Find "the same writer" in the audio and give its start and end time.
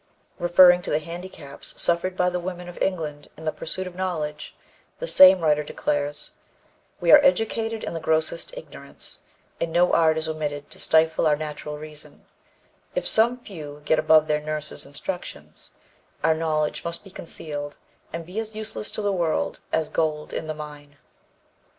4.97-5.61